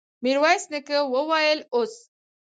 [0.23, 1.93] ميرويس نيکه وويل: اوس!